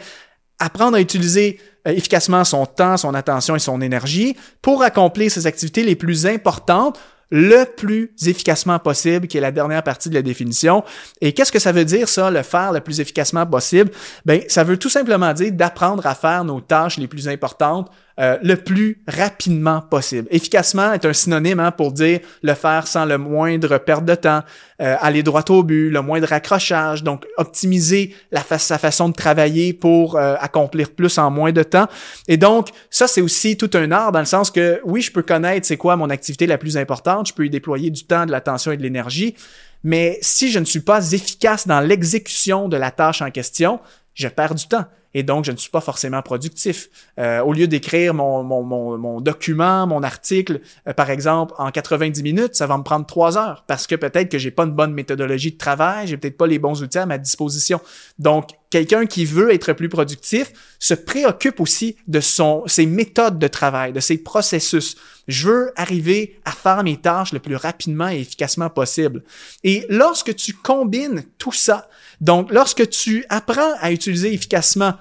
apprendre 0.60 0.96
à 0.96 1.00
utiliser 1.00 1.58
euh, 1.88 1.92
efficacement 1.92 2.44
son 2.44 2.66
temps, 2.66 2.96
son 2.96 3.14
attention 3.14 3.56
et 3.56 3.58
son 3.58 3.80
énergie 3.80 4.36
pour 4.62 4.82
accomplir 4.82 5.30
ses 5.30 5.46
activités 5.46 5.82
les 5.82 5.96
plus 5.96 6.26
importantes 6.26 6.98
le 7.30 7.64
plus 7.64 8.12
efficacement 8.26 8.78
possible, 8.78 9.28
qui 9.28 9.38
est 9.38 9.40
la 9.40 9.52
dernière 9.52 9.82
partie 9.82 10.10
de 10.10 10.14
la 10.14 10.22
définition. 10.22 10.82
Et 11.20 11.32
qu'est-ce 11.32 11.52
que 11.52 11.60
ça 11.60 11.72
veut 11.72 11.84
dire, 11.84 12.08
ça, 12.08 12.30
le 12.30 12.42
faire 12.42 12.72
le 12.72 12.80
plus 12.80 13.00
efficacement 13.00 13.46
possible? 13.46 13.90
Ben, 14.24 14.42
ça 14.48 14.64
veut 14.64 14.76
tout 14.76 14.88
simplement 14.88 15.32
dire 15.32 15.52
d'apprendre 15.52 16.06
à 16.06 16.14
faire 16.14 16.44
nos 16.44 16.60
tâches 16.60 16.98
les 16.98 17.06
plus 17.06 17.28
importantes 17.28 17.88
euh, 18.20 18.36
le 18.42 18.56
plus 18.56 19.02
rapidement 19.08 19.80
possible. 19.80 20.28
Efficacement 20.30 20.92
est 20.92 21.06
un 21.06 21.12
synonyme 21.14 21.58
hein, 21.58 21.70
pour 21.70 21.90
dire 21.90 22.20
le 22.42 22.52
faire 22.52 22.86
sans 22.86 23.06
le 23.06 23.16
moindre 23.16 23.78
perte 23.78 24.04
de 24.04 24.14
temps, 24.14 24.42
euh, 24.82 24.94
aller 25.00 25.22
droit 25.22 25.44
au 25.48 25.62
but, 25.62 25.88
le 25.88 26.02
moindre 26.02 26.30
accrochage, 26.30 27.02
donc 27.02 27.26
optimiser 27.38 28.14
la 28.30 28.42
sa 28.58 28.76
façon 28.76 29.08
de 29.08 29.14
travailler 29.14 29.72
pour 29.72 30.16
euh, 30.16 30.34
accomplir 30.38 30.90
plus 30.90 31.16
en 31.16 31.30
moins 31.30 31.52
de 31.52 31.62
temps. 31.62 31.86
Et 32.28 32.36
donc, 32.36 32.68
ça, 32.90 33.06
c'est 33.06 33.22
aussi 33.22 33.56
tout 33.56 33.70
un 33.72 33.90
art 33.90 34.12
dans 34.12 34.18
le 34.18 34.26
sens 34.26 34.50
que, 34.50 34.82
oui, 34.84 35.00
je 35.00 35.10
peux 35.10 35.22
connaître 35.22 35.66
c'est 35.66 35.78
quoi 35.78 35.96
mon 35.96 36.10
activité 36.10 36.46
la 36.46 36.58
plus 36.58 36.76
importante, 36.76 37.28
je 37.28 37.32
peux 37.32 37.46
y 37.46 37.50
déployer 37.50 37.88
du 37.88 38.04
temps, 38.04 38.26
de 38.26 38.32
l'attention 38.32 38.72
et 38.72 38.76
de 38.76 38.82
l'énergie, 38.82 39.34
mais 39.82 40.18
si 40.20 40.50
je 40.50 40.58
ne 40.58 40.66
suis 40.66 40.80
pas 40.80 41.12
efficace 41.12 41.66
dans 41.66 41.80
l'exécution 41.80 42.68
de 42.68 42.76
la 42.76 42.90
tâche 42.90 43.22
en 43.22 43.30
question, 43.30 43.80
je 44.12 44.28
perds 44.28 44.56
du 44.56 44.68
temps 44.68 44.84
et 45.14 45.22
donc 45.22 45.44
je 45.44 45.52
ne 45.52 45.56
suis 45.56 45.70
pas 45.70 45.80
forcément 45.80 46.22
productif. 46.22 46.88
Euh, 47.18 47.40
au 47.40 47.52
lieu 47.52 47.66
d'écrire 47.66 48.14
mon, 48.14 48.42
mon, 48.42 48.62
mon, 48.98 49.20
document, 49.20 49.86
mon 49.86 50.02
article, 50.02 50.60
euh, 50.88 50.92
par 50.92 51.10
exemple, 51.10 51.54
en 51.58 51.70
90 51.70 52.22
minutes, 52.22 52.54
ça 52.54 52.66
va 52.66 52.78
me 52.78 52.82
prendre 52.82 53.06
trois 53.06 53.36
heures 53.36 53.64
parce 53.66 53.86
que 53.86 53.94
peut-être 53.94 54.30
que 54.30 54.38
j'ai 54.38 54.50
pas 54.50 54.64
une 54.64 54.72
bonne 54.72 54.92
méthodologie 54.92 55.52
de 55.52 55.58
travail, 55.58 56.06
j'ai 56.06 56.16
peut-être 56.16 56.36
pas 56.36 56.46
les 56.46 56.58
bons 56.58 56.82
outils 56.82 56.98
à 56.98 57.06
ma 57.06 57.18
disposition. 57.18 57.80
Donc, 58.18 58.50
quelqu'un 58.70 59.04
qui 59.06 59.24
veut 59.24 59.52
être 59.52 59.72
plus 59.72 59.88
productif 59.88 60.52
se 60.78 60.94
préoccupe 60.94 61.60
aussi 61.60 61.96
de 62.06 62.20
son, 62.20 62.62
ses 62.66 62.86
méthodes 62.86 63.38
de 63.38 63.48
travail, 63.48 63.92
de 63.92 64.00
ses 64.00 64.18
processus. 64.18 64.96
Je 65.28 65.48
veux 65.48 65.72
arriver 65.76 66.40
à 66.44 66.52
faire 66.52 66.82
mes 66.82 66.96
tâches 66.96 67.32
le 67.32 67.40
plus 67.40 67.56
rapidement 67.56 68.08
et 68.08 68.20
efficacement 68.20 68.70
possible. 68.70 69.22
Et 69.64 69.86
lorsque 69.88 70.34
tu 70.34 70.54
combines 70.54 71.24
tout 71.38 71.52
ça, 71.52 71.88
donc 72.20 72.50
lorsque 72.52 72.88
tu 72.88 73.24
apprends 73.28 73.74
à 73.80 73.92
utiliser 73.92 74.32
efficacement 74.32 74.94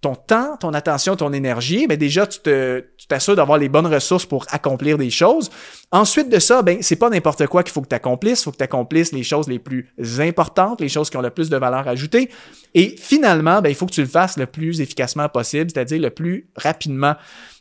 ton 0.00 0.14
temps, 0.14 0.56
ton 0.58 0.74
attention, 0.74 1.16
ton 1.16 1.32
énergie, 1.32 1.86
ben 1.86 1.96
déjà 1.96 2.26
tu 2.26 2.40
te 2.40 2.84
tu 2.96 3.06
t'assures 3.06 3.34
d'avoir 3.34 3.58
les 3.58 3.68
bonnes 3.68 3.86
ressources 3.86 4.26
pour 4.26 4.46
accomplir 4.50 4.98
des 4.98 5.10
choses. 5.10 5.50
Ensuite 5.90 6.28
de 6.28 6.38
ça, 6.38 6.62
ben 6.62 6.78
c'est 6.82 6.96
pas 6.96 7.08
n'importe 7.08 7.46
quoi 7.46 7.62
qu'il 7.62 7.72
faut 7.72 7.82
que 7.82 7.88
tu 7.88 7.94
accomplisses, 7.94 8.40
il 8.40 8.44
faut 8.44 8.52
que 8.52 8.58
tu 8.58 8.64
accomplisses 8.64 9.12
les 9.12 9.22
choses 9.22 9.48
les 9.48 9.58
plus 9.58 9.90
importantes, 10.20 10.80
les 10.80 10.88
choses 10.88 11.10
qui 11.10 11.16
ont 11.16 11.22
le 11.22 11.30
plus 11.30 11.48
de 11.48 11.56
valeur 11.56 11.88
ajoutée 11.88 12.30
et 12.74 12.94
finalement, 12.98 13.62
ben 13.62 13.70
il 13.70 13.74
faut 13.74 13.86
que 13.86 13.94
tu 13.94 14.02
le 14.02 14.08
fasses 14.08 14.36
le 14.36 14.46
plus 14.46 14.80
efficacement 14.80 15.28
possible, 15.28 15.70
c'est-à-dire 15.70 16.00
le 16.00 16.10
plus 16.10 16.50
rapidement 16.56 17.14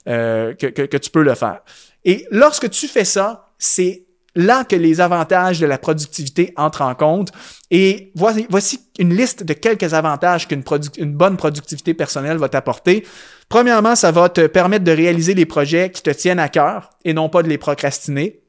euh, 0.07 0.53
que 0.53 0.97
tu 0.97 1.09
peux 1.09 1.23
le 1.23 1.35
faire. 1.35 1.61
Et 2.03 2.27
lorsque 2.29 2.69
tu 2.69 2.87
fais 2.87 3.05
ça, 3.05 3.47
c'est 3.57 4.04
là 4.35 4.63
que 4.63 4.75
les 4.75 5.01
avantages 5.01 5.59
de 5.59 5.65
la 5.65 5.77
productivité 5.77 6.53
entrent 6.57 6.81
en 6.81 6.95
compte. 6.95 7.31
Et 7.71 8.11
voici, 8.15 8.79
une 8.99 9.15
liste 9.15 9.43
de 9.43 9.53
quelques 9.53 9.93
avantages 9.93 10.47
qu'une 10.47 10.63
une 10.97 11.13
bonne 11.13 11.37
productivité 11.37 11.93
personnelle 11.93 12.37
va 12.37 12.49
t'apporter. 12.49 13.05
Premièrement, 13.49 13.95
ça 13.95 14.11
va 14.11 14.29
te 14.29 14.47
permettre 14.47 14.83
de 14.83 14.91
réaliser 14.91 15.33
les 15.33 15.45
projets 15.45 15.89
qui 15.89 16.01
te 16.01 16.09
tiennent 16.09 16.39
à 16.39 16.49
cœur 16.49 16.89
et 17.03 17.13
non 17.13 17.29
pas 17.29 17.43
de 17.43 17.49
les 17.49 17.57
procrastiner. 17.57 18.41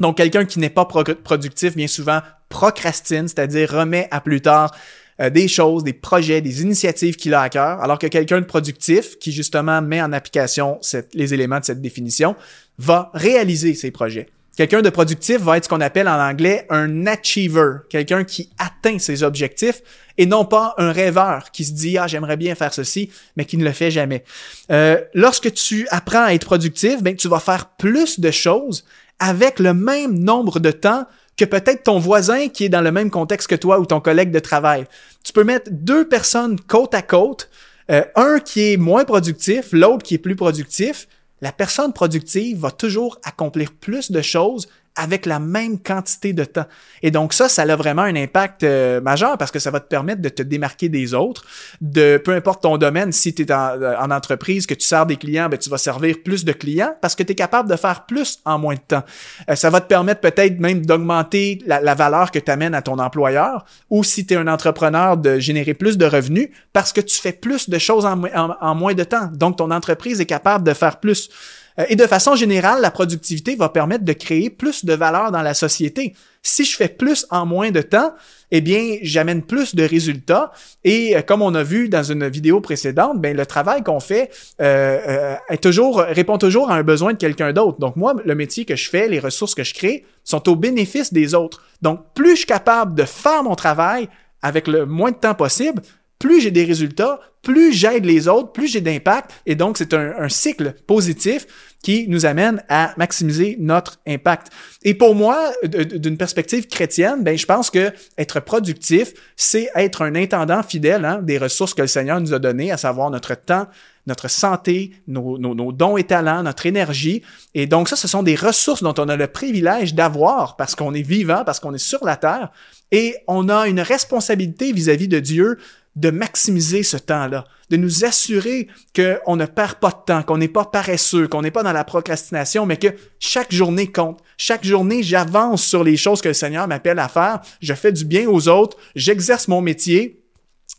Donc, 0.00 0.18
quelqu'un 0.18 0.44
qui 0.44 0.58
n'est 0.58 0.70
pas 0.70 0.84
productif, 0.84 1.74
bien 1.74 1.86
souvent, 1.86 2.20
procrastine, 2.48 3.28
c'est-à-dire 3.28 3.70
remet 3.70 4.08
à 4.10 4.20
plus 4.20 4.42
tard 4.42 4.74
euh, 5.20 5.30
des 5.30 5.48
choses, 5.48 5.82
des 5.84 5.94
projets, 5.94 6.42
des 6.42 6.62
initiatives 6.62 7.16
qu'il 7.16 7.32
a 7.32 7.40
à 7.40 7.48
cœur, 7.48 7.80
alors 7.80 7.98
que 7.98 8.06
quelqu'un 8.06 8.40
de 8.40 8.44
productif, 8.44 9.18
qui 9.18 9.32
justement 9.32 9.80
met 9.80 10.02
en 10.02 10.12
application 10.12 10.78
les 11.14 11.32
éléments 11.32 11.60
de 11.60 11.64
cette 11.64 11.80
définition, 11.80 12.36
va 12.78 13.10
réaliser 13.14 13.74
ses 13.74 13.90
projets. 13.90 14.28
Quelqu'un 14.56 14.80
de 14.80 14.88
productif 14.88 15.38
va 15.42 15.58
être 15.58 15.64
ce 15.64 15.68
qu'on 15.68 15.82
appelle 15.82 16.08
en 16.08 16.18
anglais 16.18 16.66
un 16.70 17.06
achiever, 17.06 17.76
quelqu'un 17.90 18.24
qui 18.24 18.48
atteint 18.56 18.98
ses 18.98 19.22
objectifs 19.22 19.82
et 20.16 20.24
non 20.24 20.46
pas 20.46 20.74
un 20.78 20.92
rêveur 20.92 21.50
qui 21.50 21.64
se 21.64 21.72
dit 21.72 21.98
ah 21.98 22.06
j'aimerais 22.06 22.38
bien 22.38 22.54
faire 22.54 22.72
ceci 22.72 23.10
mais 23.36 23.44
qui 23.44 23.58
ne 23.58 23.64
le 23.64 23.72
fait 23.72 23.90
jamais. 23.90 24.24
Euh, 24.70 24.98
lorsque 25.12 25.52
tu 25.52 25.86
apprends 25.90 26.24
à 26.24 26.32
être 26.32 26.46
productif, 26.46 27.02
ben 27.02 27.14
tu 27.14 27.28
vas 27.28 27.38
faire 27.38 27.68
plus 27.76 28.18
de 28.18 28.30
choses 28.30 28.86
avec 29.18 29.58
le 29.58 29.74
même 29.74 30.18
nombre 30.18 30.58
de 30.58 30.70
temps 30.70 31.04
que 31.36 31.44
peut-être 31.44 31.82
ton 31.82 31.98
voisin 31.98 32.48
qui 32.48 32.64
est 32.64 32.70
dans 32.70 32.80
le 32.80 32.92
même 32.92 33.10
contexte 33.10 33.48
que 33.48 33.54
toi 33.54 33.78
ou 33.78 33.84
ton 33.84 34.00
collègue 34.00 34.30
de 34.30 34.38
travail. 34.38 34.86
Tu 35.22 35.34
peux 35.34 35.44
mettre 35.44 35.70
deux 35.70 36.08
personnes 36.08 36.58
côte 36.58 36.94
à 36.94 37.02
côte, 37.02 37.50
euh, 37.90 38.02
un 38.14 38.38
qui 38.40 38.72
est 38.72 38.76
moins 38.78 39.04
productif, 39.04 39.68
l'autre 39.72 40.02
qui 40.02 40.14
est 40.14 40.18
plus 40.18 40.34
productif, 40.34 41.08
la 41.46 41.52
personne 41.52 41.92
productive 41.92 42.58
va 42.58 42.72
toujours 42.72 43.20
accomplir 43.22 43.72
plus 43.72 44.10
de 44.10 44.20
choses 44.20 44.66
avec 44.96 45.26
la 45.26 45.38
même 45.38 45.78
quantité 45.78 46.32
de 46.32 46.44
temps. 46.44 46.66
Et 47.02 47.10
donc 47.10 47.32
ça, 47.32 47.48
ça 47.48 47.62
a 47.62 47.76
vraiment 47.76 48.02
un 48.02 48.16
impact 48.16 48.62
euh, 48.64 49.00
majeur 49.00 49.38
parce 49.38 49.50
que 49.50 49.58
ça 49.58 49.70
va 49.70 49.80
te 49.80 49.86
permettre 49.86 50.22
de 50.22 50.28
te 50.28 50.42
démarquer 50.42 50.88
des 50.88 51.14
autres, 51.14 51.44
de 51.80 52.16
peu 52.16 52.32
importe 52.32 52.62
ton 52.62 52.78
domaine, 52.78 53.12
si 53.12 53.34
tu 53.34 53.42
es 53.42 53.52
en, 53.52 53.80
en, 53.82 54.10
entreprise, 54.10 54.66
que 54.66 54.74
tu 54.74 54.86
sers 54.86 55.06
des 55.06 55.16
clients, 55.16 55.48
ben, 55.48 55.58
tu 55.58 55.70
vas 55.70 55.78
servir 55.78 56.16
plus 56.24 56.44
de 56.44 56.52
clients 56.52 56.94
parce 57.00 57.14
que 57.14 57.22
tu 57.22 57.32
es 57.32 57.34
capable 57.34 57.70
de 57.70 57.76
faire 57.76 58.06
plus 58.06 58.40
en 58.44 58.58
moins 58.58 58.74
de 58.74 58.80
temps. 58.80 59.04
Euh, 59.50 59.54
ça 59.54 59.70
va 59.70 59.80
te 59.80 59.86
permettre 59.86 60.20
peut-être 60.20 60.58
même 60.58 60.84
d'augmenter 60.84 61.62
la, 61.66 61.94
valeur 61.94 62.30
que 62.30 62.38
tu 62.38 62.50
amènes 62.50 62.74
à 62.74 62.82
ton 62.82 62.98
employeur 62.98 63.64
ou 63.90 64.04
si 64.04 64.26
tu 64.26 64.34
es 64.34 64.36
un 64.36 64.48
entrepreneur 64.48 65.16
de 65.16 65.38
générer 65.38 65.74
plus 65.74 65.96
de 65.96 66.06
revenus 66.06 66.48
parce 66.72 66.92
que 66.92 67.00
tu 67.00 67.16
fais 67.16 67.32
plus 67.32 67.70
de 67.70 67.78
choses 67.78 68.06
en 68.06 68.74
moins 68.74 68.94
de 68.94 69.04
temps. 69.04 69.28
Donc 69.32 69.56
ton 69.58 69.70
entreprise 69.70 70.20
est 70.20 70.26
capable 70.26 70.64
de 70.64 70.74
faire 70.74 71.00
plus. 71.00 71.30
Euh, 71.78 71.84
et 71.88 71.96
de 71.96 72.06
façon 72.06 72.34
générale, 72.34 72.80
la 72.80 72.90
productivité 72.90 73.56
va 73.56 73.68
permettre 73.68 74.04
de 74.04 74.12
créer 74.12 74.50
plus 74.50 74.84
de 74.84 74.92
valeur 74.94 75.30
dans 75.30 75.42
la 75.42 75.54
société. 75.54 76.14
Si 76.42 76.64
je 76.64 76.76
fais 76.76 76.88
plus 76.88 77.26
en 77.30 77.44
moins 77.44 77.70
de 77.70 77.82
temps, 77.82 78.14
eh 78.50 78.60
bien, 78.60 78.98
j'amène 79.02 79.42
plus 79.42 79.74
de 79.74 79.82
résultats. 79.82 80.52
Et 80.84 81.16
euh, 81.16 81.22
comme 81.22 81.42
on 81.42 81.54
a 81.54 81.62
vu 81.62 81.88
dans 81.88 82.02
une 82.02 82.28
vidéo 82.28 82.60
précédente, 82.60 83.20
ben 83.20 83.36
le 83.36 83.46
travail 83.46 83.82
qu'on 83.82 84.00
fait 84.00 84.30
euh, 84.60 85.36
est 85.48 85.62
toujours 85.62 85.98
répond 85.98 86.38
toujours 86.38 86.70
à 86.70 86.76
un 86.76 86.82
besoin 86.82 87.12
de 87.12 87.18
quelqu'un 87.18 87.52
d'autre. 87.52 87.78
Donc 87.78 87.96
moi, 87.96 88.14
le 88.24 88.34
métier 88.34 88.64
que 88.64 88.76
je 88.76 88.88
fais, 88.88 89.08
les 89.08 89.18
ressources 89.18 89.54
que 89.54 89.64
je 89.64 89.74
crée, 89.74 90.04
sont 90.24 90.48
au 90.48 90.56
bénéfice 90.56 91.12
des 91.12 91.34
autres. 91.34 91.62
Donc 91.82 92.00
plus 92.14 92.30
je 92.30 92.36
suis 92.36 92.46
capable 92.46 92.94
de 92.94 93.04
faire 93.04 93.42
mon 93.42 93.54
travail 93.54 94.08
avec 94.42 94.68
le 94.68 94.86
moins 94.86 95.10
de 95.10 95.16
temps 95.16 95.34
possible, 95.34 95.82
plus 96.18 96.40
j'ai 96.40 96.50
des 96.50 96.64
résultats, 96.64 97.20
plus 97.42 97.72
j'aide 97.72 98.04
les 98.04 98.26
autres, 98.26 98.52
plus 98.52 98.66
j'ai 98.66 98.80
d'impact. 98.80 99.30
Et 99.46 99.54
donc, 99.54 99.78
c'est 99.78 99.94
un, 99.94 100.28
cycle 100.28 100.74
positif 100.86 101.46
qui 101.82 102.08
nous 102.08 102.26
amène 102.26 102.62
à 102.68 102.92
maximiser 102.96 103.56
notre 103.60 104.00
impact. 104.08 104.48
Et 104.82 104.94
pour 104.94 105.14
moi, 105.14 105.52
d'une 105.62 106.16
perspective 106.16 106.66
chrétienne, 106.66 107.22
ben, 107.22 107.38
je 107.38 107.46
pense 107.46 107.70
que 107.70 107.92
être 108.18 108.40
productif, 108.40 109.12
c'est 109.36 109.68
être 109.76 110.02
un 110.02 110.16
intendant 110.16 110.62
fidèle 110.62 111.04
hein, 111.04 111.20
des 111.22 111.38
ressources 111.38 111.74
que 111.74 111.82
le 111.82 111.88
Seigneur 111.88 112.20
nous 112.20 112.34
a 112.34 112.40
données, 112.40 112.72
à 112.72 112.76
savoir 112.76 113.10
notre 113.10 113.34
temps, 113.36 113.68
notre 114.08 114.28
santé, 114.28 114.92
nos, 115.06 115.38
nos, 115.38 115.72
dons 115.72 115.96
et 115.96 116.04
talents, 116.04 116.42
notre 116.42 116.66
énergie. 116.66 117.22
Et 117.54 117.66
donc 117.66 117.88
ça, 117.88 117.96
ce 117.96 118.08
sont 118.08 118.22
des 118.22 118.36
ressources 118.36 118.82
dont 118.82 118.94
on 118.98 119.08
a 119.08 119.16
le 119.16 119.26
privilège 119.26 119.94
d'avoir 119.94 120.56
parce 120.56 120.74
qu'on 120.74 120.94
est 120.94 121.02
vivant, 121.02 121.42
parce 121.44 121.60
qu'on 121.60 121.74
est 121.74 121.78
sur 121.78 122.04
la 122.04 122.16
terre. 122.16 122.50
Et 122.92 123.16
on 123.26 123.48
a 123.48 123.66
une 123.66 123.80
responsabilité 123.80 124.72
vis 124.72 124.88
à 124.88 124.94
-vis 124.94 125.08
de 125.08 125.18
Dieu 125.18 125.58
de 125.96 126.10
maximiser 126.10 126.82
ce 126.82 126.98
temps-là, 126.98 127.46
de 127.70 127.76
nous 127.76 128.04
assurer 128.04 128.68
qu'on 128.94 129.36
ne 129.36 129.46
perd 129.46 129.76
pas 129.76 129.90
de 129.90 130.04
temps, 130.06 130.22
qu'on 130.22 130.38
n'est 130.38 130.46
pas 130.46 130.66
paresseux, 130.66 131.26
qu'on 131.26 131.42
n'est 131.42 131.50
pas 131.50 131.62
dans 131.62 131.72
la 131.72 131.84
procrastination, 131.84 132.66
mais 132.66 132.76
que 132.76 132.88
chaque 133.18 133.52
journée 133.52 133.90
compte. 133.90 134.20
Chaque 134.36 134.64
journée, 134.64 135.02
j'avance 135.02 135.64
sur 135.64 135.82
les 135.82 135.96
choses 135.96 136.20
que 136.20 136.28
le 136.28 136.34
Seigneur 136.34 136.68
m'appelle 136.68 136.98
à 136.98 137.08
faire, 137.08 137.40
je 137.60 137.72
fais 137.72 137.92
du 137.92 138.04
bien 138.04 138.28
aux 138.28 138.48
autres, 138.48 138.76
j'exerce 138.94 139.48
mon 139.48 139.62
métier. 139.62 140.22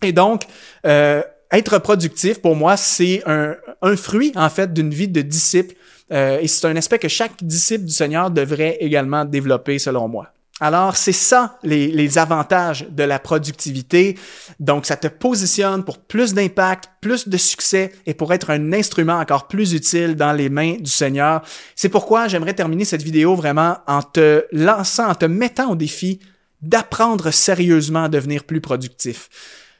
Et 0.03 0.12
donc, 0.12 0.43
euh, 0.86 1.24
être 1.51 1.79
productif, 1.79 2.39
pour 2.39 2.55
moi, 2.55 2.77
c'est 2.77 3.24
un, 3.25 3.55
fruit, 3.95 4.31
en 4.36 4.50
fait, 4.50 4.71
d'une 4.71 4.91
vie 4.91 5.07
de 5.07 5.21
disciple. 5.21 5.75
Euh, 6.12 6.39
et 6.39 6.47
c'est 6.47 6.67
un 6.67 6.75
aspect 6.75 7.00
que 7.00 7.07
chaque 7.07 7.43
disciple 7.43 7.86
du 7.86 7.91
Seigneur 7.91 8.29
devrait 8.29 8.77
également 8.79 9.25
développer, 9.25 9.79
selon 9.79 10.07
moi. 10.07 10.31
Alors, 10.59 10.97
c'est 10.97 11.11
ça 11.11 11.59
les, 11.61 11.87
les, 11.87 12.17
avantages 12.17 12.87
de 12.89 13.03
la 13.03 13.19
productivité. 13.19 14.17
Donc, 14.59 14.87
ça 14.87 14.97
te 14.97 15.07
positionne 15.07 15.85
pour 15.85 15.99
plus 15.99 16.33
d'impact, 16.33 16.89
plus 16.99 17.27
de 17.27 17.37
succès 17.37 17.91
et 18.07 18.15
pour 18.15 18.33
être 18.33 18.49
un 18.49 18.73
instrument 18.73 19.19
encore 19.19 19.47
plus 19.47 19.73
utile 19.73 20.15
dans 20.15 20.33
les 20.33 20.49
mains 20.49 20.77
du 20.79 20.89
Seigneur. 20.89 21.43
C'est 21.75 21.89
pourquoi 21.89 22.27
j'aimerais 22.27 22.55
terminer 22.55 22.85
cette 22.85 23.03
vidéo 23.03 23.35
vraiment 23.35 23.77
en 23.85 24.01
te 24.01 24.45
lançant, 24.51 25.07
en 25.07 25.15
te 25.15 25.25
mettant 25.25 25.71
au 25.71 25.75
défi 25.75 26.19
d'apprendre 26.61 27.29
sérieusement 27.29 28.05
à 28.05 28.09
devenir 28.09 28.43
plus 28.43 28.61
productif. 28.61 29.29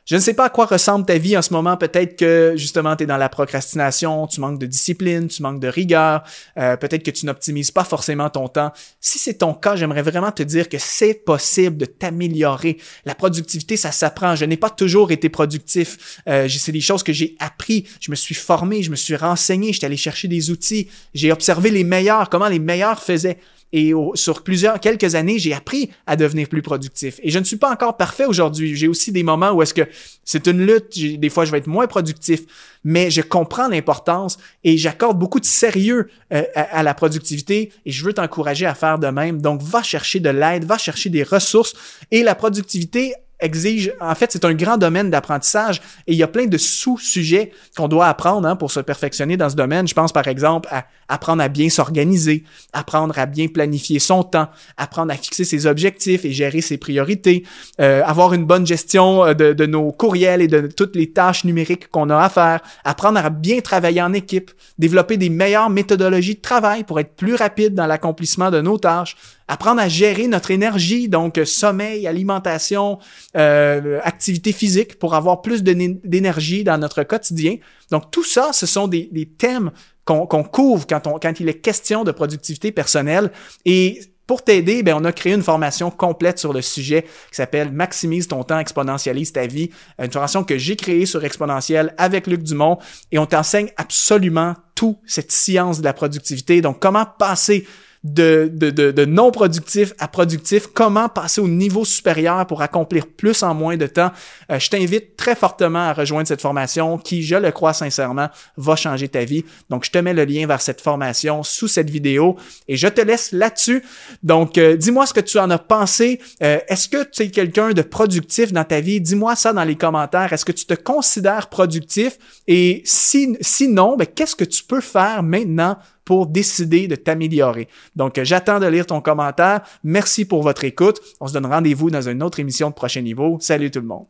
Je 0.08 0.16
ne 0.16 0.22
sais 0.22 0.34
pas 0.34 0.46
à 0.46 0.50
quoi 0.50 0.66
ressemble 0.66 1.06
ta 1.06 1.18
vie 1.18 1.38
en 1.38 1.42
ce 1.42 1.52
moment. 1.52 1.76
Peut-être 1.76 2.16
que 2.16 2.54
justement 2.56 2.96
tu 2.96 3.04
es 3.04 3.06
dans 3.06 3.18
la 3.18 3.28
procrastination, 3.28 4.26
tu 4.28 4.40
manques 4.40 4.58
de 4.58 4.66
discipline, 4.66 5.28
tu 5.28 5.42
manques 5.42 5.60
de 5.60 5.68
rigueur, 5.68 6.24
euh, 6.58 6.78
peut-être 6.78 7.04
que 7.04 7.12
tu 7.12 7.26
n'optimises 7.26 7.72
pas 7.72 7.84
forcément 7.84 8.30
ton 8.30 8.48
temps. 8.48 8.72
Si 9.02 9.20
c'est 9.20 9.34
ton 9.34 9.54
cas, 9.54 9.76
j'aimerais 9.76 10.04
vraiment 10.04 10.32
te 10.32 10.44
dire 10.44 10.70
que 10.70 10.78
c'est 10.78 11.14
possible 11.14 11.76
de 11.76 11.86
t'améliorer. 11.86 12.78
La 13.04 13.16
productivité, 13.16 13.76
ça 13.76 13.92
s'apprend. 13.92 14.34
Je 14.38 14.46
n'ai 14.46 14.56
pas 14.56 14.70
toujours 14.70 15.12
été 15.12 15.28
productif. 15.28 16.22
Euh, 16.30 16.48
c'est 16.48 16.72
des 16.72 16.80
choses 16.80 17.04
que 17.04 17.12
j'ai 17.12 17.36
appris. 17.40 17.86
Je 18.00 18.10
me 18.10 18.16
suis 18.16 18.36
formé, 18.36 18.84
je 18.84 18.92
me 18.92 18.96
suis 18.96 19.18
renseigné, 19.18 19.74
j'étais 19.74 19.88
allé 19.88 19.98
chercher 19.98 20.30
des 20.30 20.52
outils, 20.52 20.88
j'ai 21.14 21.34
observé 21.34 21.70
les 21.70 21.84
meilleurs, 21.84 22.30
comment 22.30 22.48
les 22.48 22.60
meilleurs 22.60 23.04
faisaient. 23.04 23.40
Et 23.74 23.92
sur 24.14 24.44
plusieurs, 24.44 24.80
quelques 24.80 25.16
années, 25.16 25.40
j'ai 25.40 25.54
appris 25.54 25.90
à 26.06 26.16
devenir 26.16 26.48
plus 26.48 26.62
productif. 26.62 27.20
Et 27.22 27.32
je 27.32 27.40
ne 27.40 27.44
suis 27.44 27.58
pas 27.58 27.70
encore 27.70 27.98
parfait 27.98 28.26
aujourd'hui. 28.26 28.76
J'ai 28.76 28.88
aussi 28.88 29.12
des 29.12 29.24
moments 29.24 29.52
où 29.52 29.62
est-ce 29.62 29.74
que 29.74 29.82
c'est 30.24 30.48
une 30.48 30.66
lutte. 30.66 30.98
Des 31.20 31.30
fois, 31.30 31.44
je 31.44 31.52
vais 31.52 31.58
être 31.58 31.68
moins 31.68 31.88
productif, 31.88 32.42
mais 32.86 33.12
je 33.12 33.22
comprends 33.22 33.68
l'importance 33.68 34.38
et 34.64 34.78
j'accorde 34.78 35.20
beaucoup 35.20 35.42
de 35.42 35.46
sérieux 35.46 36.10
euh, 36.34 36.44
à, 36.56 36.82
la 36.82 36.94
productivité 36.94 37.74
et 37.86 37.92
je 37.92 38.06
veux 38.06 38.14
t'encourager 38.14 38.66
à 38.66 38.74
faire 38.74 39.00
de 39.00 39.08
même. 39.08 39.42
Donc, 39.42 39.62
va 39.62 39.84
chercher 39.84 40.22
de 40.22 40.30
l'aide, 40.30 40.64
va 40.64 40.78
chercher 40.78 41.10
des 41.10 41.24
ressources 41.24 41.74
et 42.12 42.24
la 42.24 42.36
productivité 42.36 43.14
exige, 43.40 43.94
en 44.02 44.16
fait, 44.16 44.32
c'est 44.32 44.46
un 44.46 44.54
grand 44.54 44.78
domaine 44.78 45.10
d'apprentissage 45.10 45.82
et 46.08 46.14
il 46.14 46.18
y 46.18 46.24
a 46.24 46.28
plein 46.28 46.46
de 46.46 46.58
sous-sujets 46.58 47.52
qu'on 47.76 47.88
doit 47.88 48.08
apprendre 48.08 48.48
hein, 48.48 48.56
pour 48.56 48.72
se 48.72 48.80
perfectionner 48.80 49.38
dans 49.38 49.50
ce 49.50 49.56
domaine. 49.56 49.88
Je 49.88 49.94
pense 49.94 50.12
par 50.12 50.28
exemple 50.28 50.68
à 50.72 50.86
apprendre 51.08 51.42
à 51.44 51.48
bien 51.48 51.70
s'organiser, 51.70 52.44
apprendre 52.74 53.18
à 53.18 53.26
bien 53.26 53.48
planifier 53.48 54.00
son 54.00 54.24
temps, 54.24 54.48
apprendre 54.76 55.14
à 55.14 55.16
fixer 55.16 55.46
ses 55.46 55.68
objectifs 55.68 56.26
et 56.26 56.32
gérer 56.32 56.62
ses 56.62 56.78
priorités, 56.78 57.44
euh, 57.80 58.02
avoir 58.04 58.34
une 58.34 58.46
bonne 58.46 58.66
gestion 58.66 59.24
euh, 59.24 59.34
de, 59.34 59.54
de, 59.54 59.66
nos 59.66 59.92
courriels 59.92 60.42
et 60.42 60.48
de 60.48 60.68
toutes 60.68 60.96
les 60.96 61.12
tâches 61.12 61.44
numériques 61.44 61.90
qu'on 61.90 62.10
a 62.10 62.18
à 62.18 62.30
faire, 62.30 62.62
apprendre 62.84 63.20
à 63.20 63.30
bien 63.30 63.60
travailler 63.62 64.02
en 64.02 64.14
équipe, 64.14 64.52
développer 64.80 65.18
des 65.18 65.30
meilleures 65.30 65.70
méthodologies 65.70 66.36
de 66.36 66.42
travail 66.42 66.84
pour 66.84 67.00
être 67.00 67.16
plus 67.16 67.36
rapide 67.36 67.76
dans 67.76 67.86
l'accomplissement 67.86 68.52
de 68.52 68.62
nos 68.62 68.78
tâches, 68.78 69.16
apprendre 69.48 69.82
à 69.82 69.88
gérer 69.88 70.28
notre 70.28 70.52
énergie, 70.52 71.10
donc 71.10 71.40
sommeil, 71.46 72.08
alimentation, 72.08 73.00
euh, 73.36 74.00
activité 74.04 74.52
physique 74.52 75.00
pour 75.00 75.16
avoir 75.16 75.42
plus 75.42 75.64
d'énergie 75.64 76.64
dans 76.64 76.78
notre 76.78 77.04
quotidien. 77.04 77.58
Donc 77.92 78.12
tout 78.12 78.24
ça, 78.24 78.52
ce 78.54 78.66
sont 78.66 78.88
des, 78.88 79.10
thèmes 79.38 79.72
qu'on 80.06 80.44
couvre 80.44 80.86
quand 80.88 81.40
il 81.40 81.50
est 81.50 81.60
question 81.60 82.04
de 82.04 82.12
productivité 82.12 82.72
personnelle. 82.72 83.32
Et 83.66 84.00
pour 84.28 84.44
t'aider, 84.44 84.84
ben, 84.84 84.94
on 85.00 85.06
a 85.06 85.14
créé 85.14 85.34
une 85.34 85.42
formation 85.42 85.90
complète 85.90 86.38
sur 86.38 86.52
le 86.52 86.62
sujet 86.62 87.04
qui 87.04 87.36
s'appelle 87.36 87.72
Maximise 87.72 88.28
ton 88.28 88.44
temps, 88.44 88.60
exponentialise 88.60 89.32
ta 89.32 89.48
vie. 89.48 89.70
Une 89.98 90.12
formation 90.12 90.44
que 90.44 90.58
j'ai 90.58 90.76
créée 90.76 91.06
sur 91.06 91.24
Exponentiel 91.24 91.94
avec 91.98 92.28
Luc 92.28 92.44
Dumont 92.44 92.78
et 93.14 93.20
on 93.20 93.26
t'enseigne 93.26 93.70
absolument 93.78 94.54
tout 94.76 94.98
cette 95.06 95.32
science 95.32 95.80
de 95.80 95.86
la 95.86 95.94
productivité. 95.94 96.62
Donc, 96.62 96.80
comment 96.82 97.06
passer 97.06 97.66
de, 98.14 99.06
non 99.06 99.32
productif 99.32 99.94
à 100.00 100.08
productif, 100.08 100.68
comment 100.68 101.10
passer 101.10 101.42
au 101.42 101.48
niveau 101.48 101.86
supérieur 101.86 102.46
pour 102.48 102.62
accomplir 102.62 103.08
plus 103.08 103.44
en 103.44 103.54
moins 103.54 103.78
de 103.78 103.88
temps. 103.88 104.12
Euh, 104.52 104.60
je 104.60 104.70
t'invite 104.70 105.16
très 105.18 105.36
fortement 105.36 105.90
à 105.90 105.94
rejoindre 105.94 106.28
cette 106.28 106.42
formation 106.42 106.98
qui, 106.98 107.24
je 107.24 107.36
le 107.36 107.52
crois 107.52 107.74
sincèrement, 107.74 108.30
va 108.58 108.76
changer 108.76 109.08
ta 109.08 109.26
vie. 109.26 109.44
Donc, 109.70 109.86
je 109.86 109.92
te 109.92 109.98
mets 109.98 110.14
le 110.14 110.26
lien 110.26 110.48
vers 110.48 110.62
cette 110.62 110.82
formation 110.82 111.44
sous 111.44 111.68
cette 111.68 111.90
vidéo 111.90 112.38
et 112.68 112.78
je 112.78 112.88
te 112.88 113.02
laisse 113.02 113.32
là-dessus. 113.32 113.84
Donc, 114.24 114.58
euh, 114.58 114.76
dis-moi 114.76 115.06
ce 115.06 115.14
que 115.14 115.20
tu 115.20 115.40
en 115.40 115.50
as 115.50 115.60
pensé. 115.60 116.20
Euh, 116.44 116.60
est-ce 116.68 116.88
que 116.88 117.04
tu 117.04 117.24
es 117.24 117.30
quelqu'un 117.30 117.72
de 117.72 117.82
productif 117.82 118.54
dans 118.54 118.64
ta 118.64 118.80
vie? 118.80 119.02
Dis-moi 119.02 119.36
ça 119.36 119.54
dans 119.54 119.64
les 119.64 119.76
commentaires. 119.76 120.34
Est-ce 120.34 120.46
que 120.46 120.52
tu 120.52 120.66
te 120.66 120.74
considères 120.74 121.50
productif? 121.50 122.18
Et 122.48 122.82
si, 122.86 123.38
sinon, 123.42 123.98
ben, 123.98 124.08
qu'est-ce 124.08 124.36
que 124.36 124.46
tu 124.46 124.64
peux 124.64 124.82
faire 124.82 125.24
maintenant 125.24 125.78
pour 126.08 126.26
décider 126.26 126.88
de 126.88 126.96
t'améliorer. 126.96 127.68
Donc, 127.98 128.18
j'attends 128.24 128.62
de 128.62 128.66
lire 128.66 128.86
ton 128.86 129.02
commentaire. 129.02 129.60
Merci 129.84 130.24
pour 130.24 130.42
votre 130.42 130.64
écoute. 130.64 131.02
On 131.20 131.28
se 131.28 131.34
donne 131.34 131.46
rendez-vous 131.46 131.90
dans 131.90 132.08
une 132.08 132.24
autre 132.24 132.40
émission 132.40 132.70
de 132.70 132.76
Prochain 132.76 133.02
Niveau. 133.02 133.38
Salut 133.42 133.72
tout 133.72 133.82
le 133.82 133.88
monde. 133.88 134.06